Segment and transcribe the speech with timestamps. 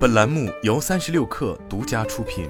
[0.00, 2.48] 本栏目由三十六氪独家出品。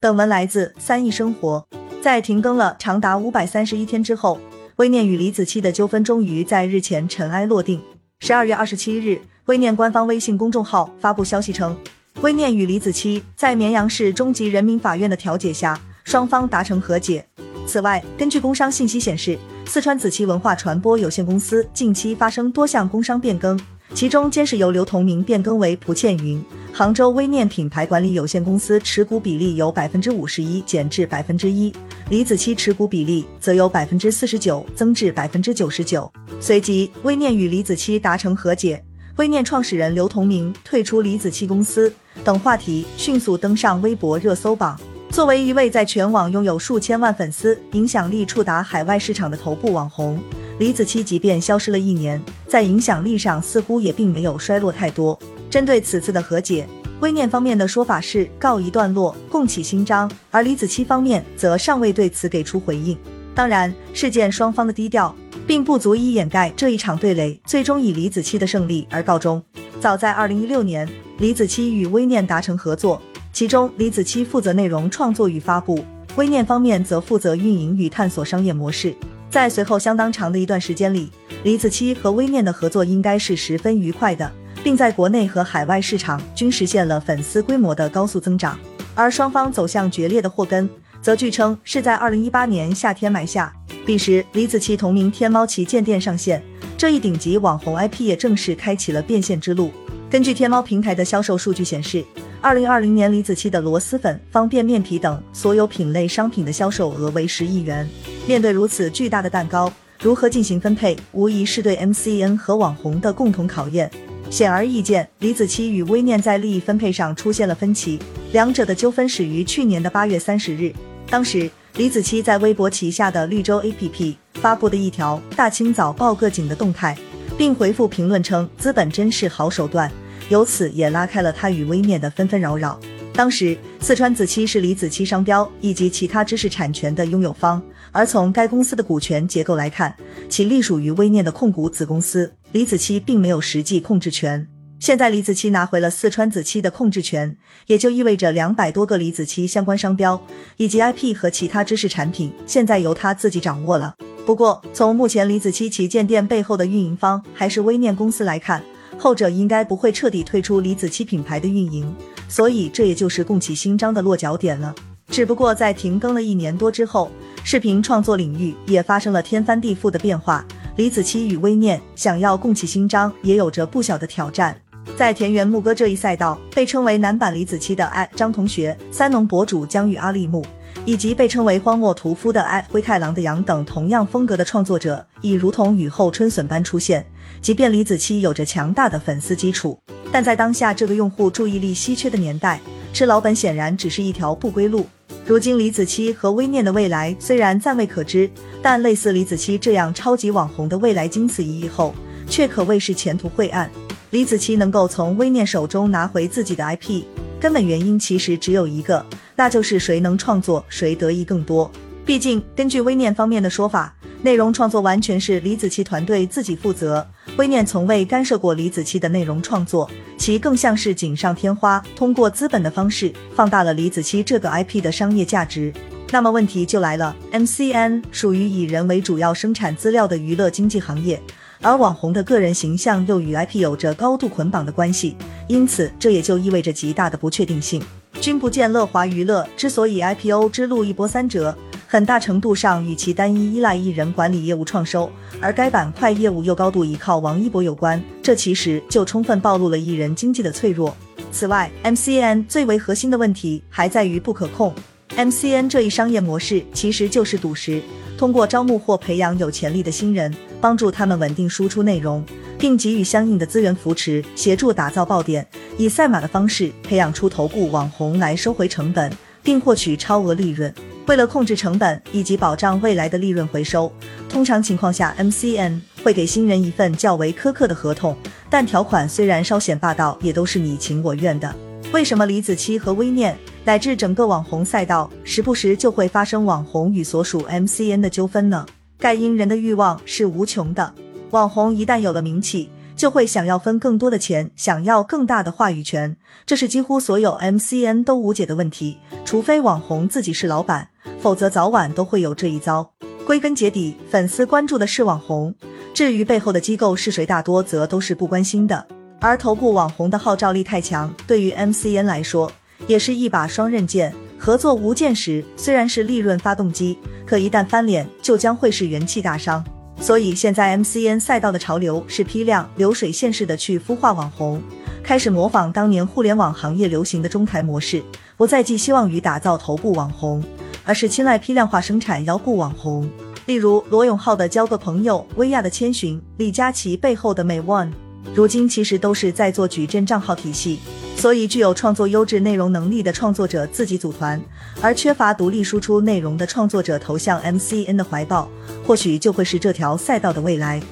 [0.00, 1.68] 本文来自三亿生活。
[2.00, 4.40] 在停更了长达五百三十一天之后，
[4.76, 7.78] 微念与李子柒的纠纷终于在日前尘埃落定。
[8.20, 11.76] 十二月二十七日，微念官方微信公众号发布消息称，
[12.22, 17.26] 微念与李子柒在绵阳市中级人民法院的调解下，双方达成和解。
[17.66, 23.58] 此外，根据工商信息显示，四川子期文化传播有限公司近期发生多项工商变更，
[23.94, 26.40] 其中监事由刘同明变更为蒲倩云，
[26.72, 31.72] 杭州微念品牌管理有限公司持股比例由百分之五十一减至百分之一，
[32.10, 36.10] 李子柒持股比例则由百分之四十九增至百分之九十九。
[36.38, 38.84] 随即，微念与李子柒达成和解，
[39.16, 44.78] 微念创始人刘同明退出李子柒公司等话题迅速登上微博热搜榜。
[45.14, 50.20] 作为一位在全网拥有数千万粉丝、影响力触达海外市场的头部网红，
[50.58, 55.16] 李子柒即便消失了一年，在影响力上似乎也并没有衰落太多。
[55.48, 56.66] 针对此次的和解，
[56.98, 62.98] 微念方面的说法是告一段落，共启新章，而李子柒方面则尚未对此给出回应。
[63.36, 65.14] 当然，事件双方的低调
[65.46, 69.40] 并不足以掩盖这一场对垒最终以李子柒的胜利而告终。
[69.80, 73.00] 早在二零一六年，李子柒与微念达成合作。
[73.34, 78.94] 其中，李子柒负责内容创作与发布，微念方面则负责运营与探索商业模式。
[79.28, 81.10] 在随后相当长的一段时间里，
[81.42, 84.30] 李子柒和微念的合作应该是十分愉快的，
[84.62, 88.56] 并在国内和海外市场均实现了粉丝规模的高速增长。
[88.94, 90.70] 而双方走向决裂的祸根，
[91.02, 93.52] 则据称是在二零一八年夏天埋下。
[93.84, 96.40] 彼时，李子柒同名天猫旗舰店上线，
[96.78, 99.72] 这一顶级网红 IP 也正式开启了变现之路。
[100.08, 102.04] 根据天猫平台的销售数据显示。
[102.44, 107.88] 二零二零年，李子柒的螺蛳粉、方便面皮等所有品类商品的销售额为十亿元。
[108.26, 113.90] 面对如此巨大的蛋糕，如何进行分配，无疑是对 MCN 和网红的共同考验。
[114.28, 117.98] 显而易见，李子柒与微念在利益分配上出现了分歧，
[118.32, 120.70] 两者的纠纷始于去年的八月三十日。
[121.08, 126.94] 当时，李子柒在微博旗下的绿洲 APP 发布的一条“大清早报个警”的动态，
[127.38, 129.90] 并回复评论称：“资本真是好手段。”
[130.28, 132.78] 由此也拉开了他与微念的纷纷扰扰。
[133.12, 137.62] 当时，四川子期是李子柒商标以及其他知识产权的拥有方，
[137.92, 139.94] 而从该公司的股权结构来看，
[140.28, 144.48] 其隶属于微念的控股子公司，李子柒并没有实际控制权。
[144.80, 147.36] 现在，李子柒拿回了四川子期的控制权，
[147.68, 150.20] 也就意味着两百多个李子柒相关商标
[150.56, 153.94] 以及 IP 和其他知识产品，现在由他自己掌握了。
[154.26, 158.62] 不过，从目前李子柒旗舰店背后的运营方还是微念公司来看，
[158.98, 161.94] 后者应该不会彻底退出李子柒品牌的运营，
[162.28, 164.74] 所以这也就是共启新章的落脚点了。
[165.08, 167.10] 只不过在停更了一年多之后，
[167.44, 170.44] 视频创作领域也发生了天翻地覆的变化。
[170.76, 174.56] 李子柒与微念想要共启新章，也有着不小的挑战。
[174.96, 180.44] 在田园牧歌这一赛道，被称为男版李子柒的爱张同学、三农博主将与阿利木。
[180.84, 187.04] 以及被称为荒漠屠夫的爱灰太狼的羊等同样风格的创作者，已如同雨后春笋般出现。
[187.40, 189.78] 即便李子柒有着强大的粉丝基础，
[190.10, 192.60] 但在当下这个用户注意力稀缺的年代，
[192.92, 194.86] 吃老本显然只是一条不归路。
[195.26, 198.30] 如今李子柒和微念的未来虽然暂未可知，
[198.62, 201.94] 但类似李子柒这样超级网红的未来经此一役后，
[202.28, 203.70] 却可谓是前途晦暗。
[204.10, 207.02] 李子柒能够从微念手中拿回自己的 IP，
[207.44, 209.04] 根本原因其实只有一个。
[209.36, 211.70] 那就是谁能创作，谁得益更多。
[212.02, 217.06] 毕竟，根据微念方面的说法，内容创作完全是李子柒团队自己负责，
[217.36, 225.70] 微念从未干涉过李子柒的内容创作，其更像是锦上添花，通过资本的方式放大了李子柒这个 IP 的商业价值。
[226.12, 231.20] 那么问题就来了，MCN 属于以人为主要生产资料的娱乐经济行业，
[231.60, 235.14] 而网红的个人形象又与 IP 有着高度捆绑的关系，
[235.46, 237.82] 因此这也就意味着极大的不确定性。
[238.20, 241.54] 君不见乐华娱乐之所以 IPO 之路一波三折，
[241.86, 245.10] 很大程度上与其单一依赖艺人管理业务创收，
[245.40, 248.02] 而该板块业务又高度依靠王一博有关。
[248.22, 250.96] 这其实就充分暴露了艺人经济的脆弱。
[251.30, 254.72] 此外，MCN 最为核心的问题还在于不可控。
[255.16, 257.82] MCN 这一商业模式其实就是赌石，
[258.16, 262.24] 通过招募或培养有潜力的新人，帮助他们稳定输出内容。
[262.58, 265.46] 并给予相应的资源扶持，协助打造爆点，
[265.76, 269.12] 以赛马的方式培养出头部网红来收回成本，
[269.42, 270.72] 并获取超额利润。
[271.06, 273.92] 为了控制成本以及保障未来的利润回收，
[274.28, 278.16] 通常情况下，MCN 会给新人一份较为苛刻的合同，
[278.48, 281.54] 但条款虽然稍显霸道，也都是你情我愿的。
[281.92, 288.64] 为什么李子柒和微念乃至整个网红赛道，时不时就会发生网红与所属 MCN 的纠纷呢？
[288.98, 290.94] 盖因人的欲望是无穷的。
[291.34, 296.16] 网红一旦有了名气，就会想要分更多的钱，想要更大的话语权，
[296.46, 298.98] 这是几乎所有 MCN 都无解的问题。
[299.24, 302.88] 除非网红自己是老板，否则早晚都会有这一遭。
[303.26, 305.52] 归根结底，粉丝关注的是网红，
[305.92, 308.86] 至于背后的机构是谁，大多则都是不关心的。
[309.20, 312.52] 而头部网红的号召力太强，对于 MCN 来说
[312.86, 314.14] 也是一把双刃剑。
[314.38, 316.96] 合作无间时虽然是利润发动机，
[317.26, 319.64] 可一旦翻脸，就将会是元气大伤。
[320.00, 324.62] 所以现在 MCN 赛道的潮流是批量流水线式的去孵化网红，
[325.02, 328.02] 开始模仿当年互联网行业流行的中台模式，
[328.36, 330.44] 不再寄希望于打造头部网红，
[330.84, 333.08] 而是青睐批量化生产腰部网红。
[333.46, 337.92] 例如罗永浩的交个朋友，薇娅的千寻，李佳琦背后的美 One，
[338.34, 340.80] 如今其实都是在做矩阵账号体系。
[341.16, 344.38] 所以，具有创作优质内容能力的创作者自己组团，
[344.82, 348.46] 而缺乏独立输出内容的创作者投向 MCN 的怀抱，
[348.86, 350.82] 或许就会是这条赛道的未来。